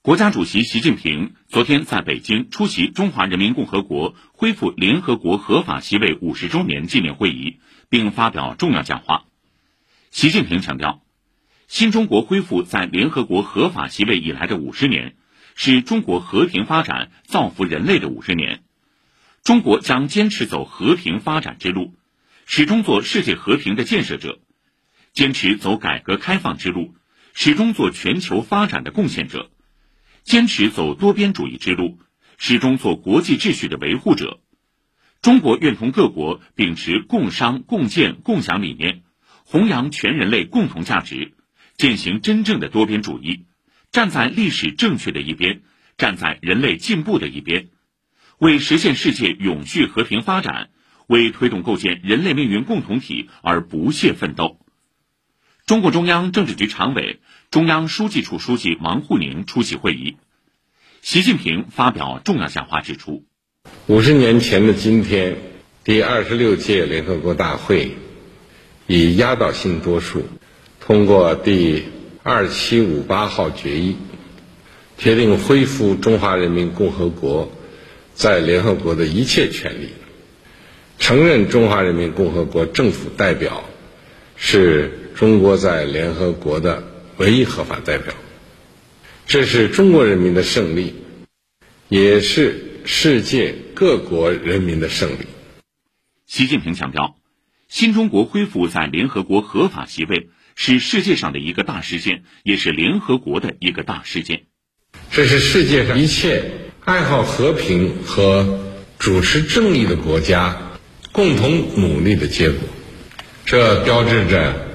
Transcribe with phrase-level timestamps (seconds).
[0.00, 7.58] 国家主席习近平昨天在北京出席中华人民共和国恢复联合国合法席位五十周年纪念会议，
[7.90, 9.24] 并发表重要讲话。
[10.10, 11.02] 习近平强调，
[11.66, 15.16] 新中国恢复在联合国合法席位以来的五十年，
[15.56, 18.62] 是中国和平发展、造福人类的五十年。
[19.42, 21.92] 中国将坚持走和平发展之路，
[22.46, 24.38] 始终做世界和平的建设者；
[25.12, 26.94] 坚持走改革开放之路，
[27.34, 29.50] 始终做全球发展的贡献者。
[30.28, 31.98] 坚持走多边主义之路，
[32.36, 34.40] 始终做国际秩序的维护者。
[35.22, 39.04] 中国愿同各国秉持共商共建共享理念，
[39.44, 41.32] 弘扬全人类共同价值，
[41.78, 43.46] 践行真正的多边主义，
[43.90, 45.62] 站在历史正确的一边，
[45.96, 47.68] 站在人类进步的一边，
[48.36, 50.68] 为实现世界永续和平发展，
[51.06, 54.60] 为推动构建人类命运共同体而不懈奋斗。
[55.64, 57.20] 中共中央政治局常委、
[57.50, 60.16] 中央书记处书记王沪宁出席会议。
[61.00, 63.24] 习近平发表重要讲话指出，
[63.86, 65.38] 五十年前的今天，
[65.82, 67.92] 第二十六届联合国大会
[68.86, 70.24] 以压倒性多数
[70.78, 71.84] 通过第
[72.22, 73.96] 二七五八号决议，
[74.98, 77.50] 决定恢复中华人民共和国
[78.12, 79.88] 在联合国的一切权利，
[80.98, 83.64] 承认中华人民共和国政府代表
[84.36, 85.06] 是。
[85.18, 86.87] 中国在联合国的
[87.18, 88.14] 唯一合法代表，
[89.26, 90.94] 这是中国人民的胜利，
[91.88, 95.26] 也是世界各国人民的胜利。
[96.26, 97.16] 习近平强调，
[97.68, 104.44] 新中国恢复在联合国合法席位是世界上的一个大事件，也是联合国的一个大事件。
[105.10, 106.52] 这是世界上一切
[106.84, 108.60] 爱好和平和
[108.96, 110.56] 主持正义的国家
[111.10, 112.60] 共同努力的结果。
[113.44, 114.67] 这标志着。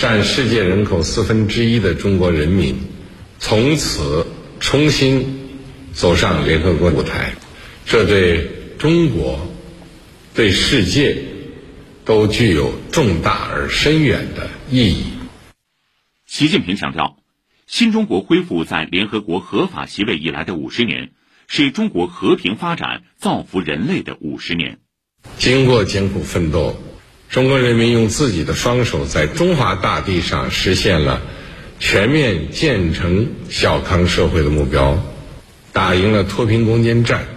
[0.00, 2.74] 占世界人口四分之一的中国人民，
[3.38, 4.26] 从此
[4.58, 5.50] 重新
[5.92, 7.34] 走上联合国舞台，
[7.84, 9.46] 这对中国、
[10.32, 11.18] 对世界
[12.06, 15.04] 都具有重大而深远的意义。
[16.24, 17.18] 习近平强调，
[17.66, 21.10] 新中国恢复在联合国合法席位以来的五十年，
[21.46, 24.78] 是中国和平发展、造福人类的五十年。
[25.36, 26.82] 经过艰苦奋斗。
[27.30, 31.22] 中国人民用自己的双手，在中华大地上实现了
[31.78, 35.00] 全面建成小康社会的目标，
[35.72, 37.28] 打赢了脱贫攻坚战，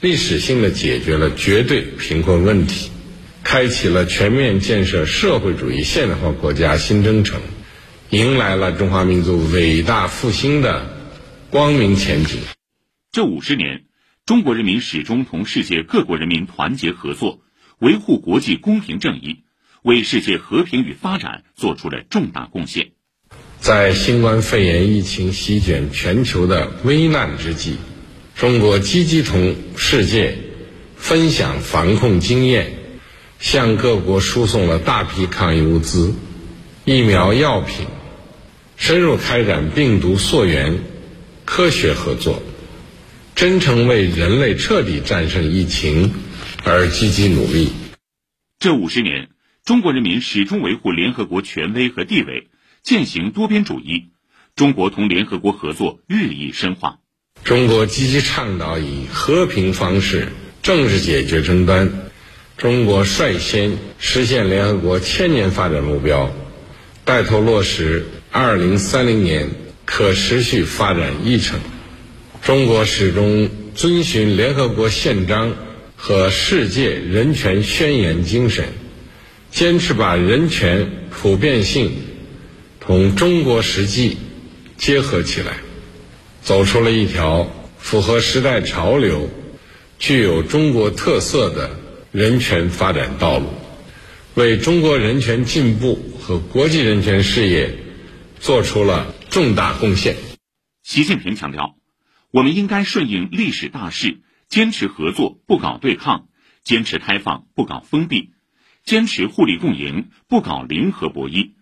[0.00, 2.90] 历史性的解决了绝对贫困问题，
[3.42, 7.42] 开启了全面建设社会主义现代化国家新征程，
[8.08, 10.86] 迎来了中华民族伟大复兴的
[11.50, 12.38] 光明前景。
[13.12, 13.84] 这五十年，
[14.24, 17.40] 中国人民始终同世界各国人民团结合作。
[17.84, 19.40] 维护国际公平正义，
[19.82, 22.92] 为世界和平与发展做出了重大贡献。
[23.60, 27.76] 在新冠肺炎疫情席卷全球的危难之际，
[28.36, 30.38] 中国积极同世界
[30.96, 32.72] 分享防控经验，
[33.38, 36.14] 向各国输送了大批抗疫物资、
[36.86, 37.84] 疫苗药品，
[38.78, 40.78] 深入开展病毒溯源
[41.44, 42.42] 科学合作，
[43.34, 46.14] 真诚为人类彻底战胜疫情。
[46.64, 47.72] 而积极努力。
[48.58, 49.28] 这五十年，
[49.64, 52.48] 中国人民始终维护联合国权威和地位，
[52.82, 54.10] 践行多边主义。
[54.56, 57.00] 中国同联合国合作日益深化。
[57.42, 60.28] 中国积极倡导以和平方式
[60.62, 62.10] 政治解决争端。
[62.56, 66.32] 中国率先实现联合国千年发展目标，
[67.04, 69.50] 带头落实二零三零年
[69.84, 71.58] 可持续发展议程。
[72.42, 75.54] 中国始终遵循联合国宪章。
[76.06, 78.74] 和世界人权宣言精神，
[79.50, 81.92] 坚持把人权普遍性
[82.78, 84.18] 同中国实际
[84.76, 85.56] 结合起来，
[86.42, 89.30] 走出了一条符合时代潮流、
[89.98, 91.70] 具有中国特色的
[92.12, 93.46] 人权发展道路，
[94.34, 97.74] 为中国人权进步和国际人权事业
[98.40, 100.16] 做出了重大贡献。
[100.82, 101.76] 习近平强调，
[102.30, 104.18] 我们应该顺应历史大势。
[104.48, 106.28] 坚持合作，不搞对抗；
[106.62, 108.30] 坚持开放，不搞封闭；
[108.84, 111.52] 坚持互利共赢，不搞零和博弈；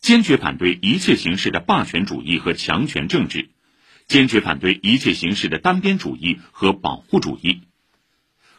[0.00, 3.48] 坚决反对一切形式的霸权主义和强权政治；
[4.06, 7.62] 坚决反对一切形式的单边主义和保护主义。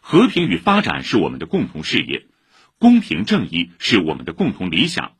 [0.00, 2.26] 和平与发展是我们的共同事业，
[2.78, 5.12] 公平正义是我们的共同理想，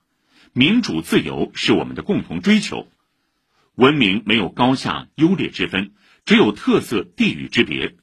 [0.52, 2.88] 民主自由是我们的共同追求。
[3.74, 5.92] 文明没有高下优劣之分，
[6.24, 7.96] 只有特色地域之别。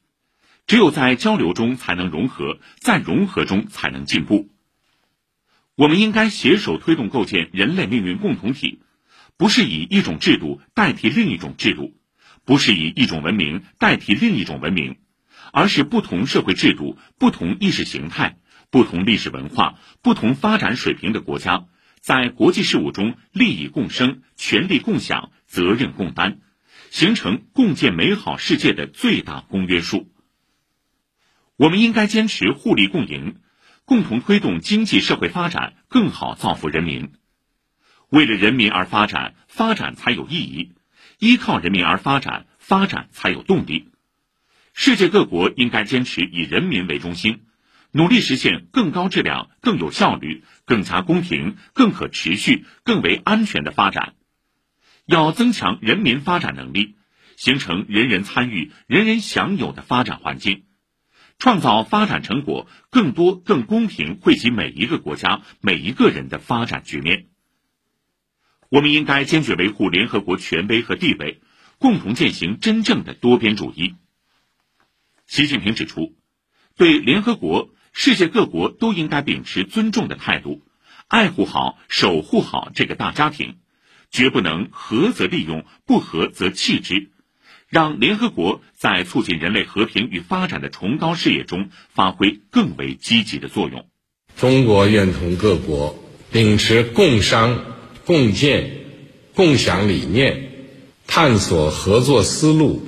[0.66, 4.50] 只有在交流中才能融合，在融合中才能进步。
[5.76, 8.80] 我们应该携手推动构建人类命运共同体，
[9.38, 11.96] 不是以一种制度代替另一种制度，
[12.46, 14.98] 不是以一种文明代替另一种文明，
[15.52, 18.38] 而是不同社会制度、不同意识形态、
[18.70, 21.66] 不同历史文化、不同发展水平的国家，
[22.00, 26.40] 在国际事务中利益共生、权利共享、责任共担，
[26.92, 30.13] 形成共建美好世界的最大公约数。
[31.56, 33.38] 我们应该坚持互利共赢，
[33.86, 37.14] 共同推动经济社会发展，更好造福人民。
[38.10, 40.72] 为了人民而发展，发展才有意义；
[41.20, 43.90] 依靠人民而发展，发展才有动力。
[44.74, 47.42] 世界各国应该坚持以人民为中心，
[47.92, 54.16] 努力实现更高质量、更有效率、更加公平、更可持续、更为安全的发展。
[55.06, 56.96] 要增强人民发展能力，
[57.36, 60.64] 形成人人参与、人人享有的发展环境。
[61.44, 67.28] 创造发展成果更多、更公平惠及每一个国家、每一个人的发展局面。
[68.70, 71.42] 我们应该坚决维护联合国权威和地位，
[71.80, 73.96] 共同践行真正的多边主义。
[75.28, 76.16] 习近平指出，
[76.78, 80.66] 对联合国，世界各国都应该秉持尊重的态度，
[81.10, 83.58] 爱护好、守护好这个大家庭，
[84.10, 87.12] 绝不能合则利用，不合则弃之。
[87.74, 93.88] 让联合国在促进人类和平与发展的崇高事业中发挥更为积极的作用。
[94.38, 95.98] 中国愿同各国
[96.32, 97.66] 秉持共商、
[98.06, 98.70] 共建、
[99.34, 100.52] 共享理念，
[101.08, 102.86] 探索合作思路，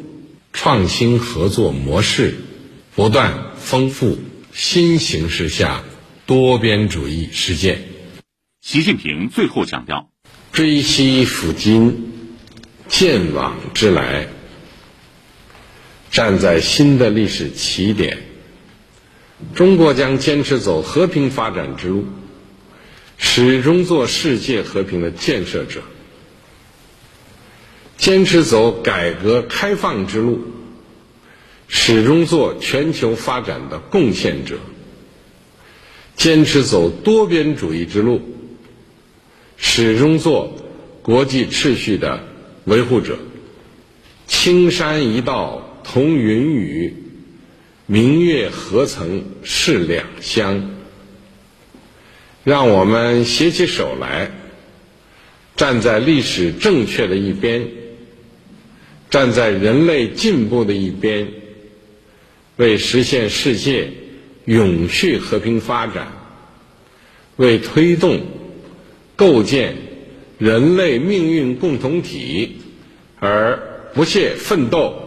[0.54, 2.36] 创新合作模式，
[2.94, 4.20] 不断丰富
[4.54, 5.84] 新形势下
[6.28, 7.82] 多边主义实践。
[8.62, 10.12] 习近平最后强调：
[10.52, 12.12] 追昔抚今，
[12.88, 14.35] 见往知来。
[16.16, 18.20] 站在新的历史起点，
[19.54, 22.06] 中国将坚持走和平发展之路，
[23.18, 25.82] 始终做世界和平的建设者；
[27.98, 30.40] 坚持走改革开放之路，
[31.68, 34.56] 始终做全球发展的贡献者；
[36.16, 38.22] 坚持走多边主义之路，
[39.58, 40.56] 始终做
[41.02, 42.24] 国际秩序的
[42.64, 43.18] 维护者。
[44.28, 45.65] 青山一道。
[45.88, 46.94] 同云雨，
[47.86, 50.72] 明月何曾是两乡？
[52.44, 54.32] 让我们携起手来，
[55.56, 57.68] 站在历史正确的一边，
[59.10, 61.28] 站在人类进步的一边，
[62.58, 63.92] 为实现世界
[64.46, 66.08] 永续和平发展，
[67.36, 68.22] 为推动
[69.16, 69.76] 构建
[70.40, 72.58] 人类命运共同体
[73.20, 73.60] 而
[73.94, 75.05] 不懈奋斗。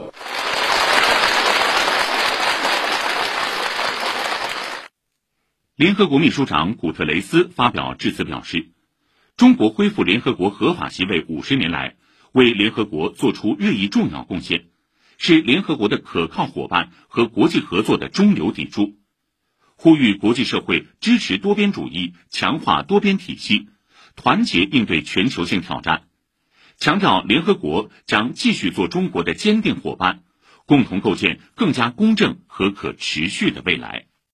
[5.79, 8.73] 联合国秘书长古特雷斯发表致辞表示，
[9.37, 11.95] 中国恢复联合国合法席位五十年来，
[12.33, 14.71] 为联合国作出日益重要贡献，
[15.19, 18.99] 是联合国的可靠伙伴和国际合作的中流砥柱。
[19.77, 23.69] 呼吁国际社会支持多边主义，强化多边体系，
[24.17, 26.09] 团结应对全球性挑战。
[26.77, 30.25] 强调联合国将继续做中国的坚定伙伴，
[30.67, 34.08] 共同构建更加公正和可持续的未来。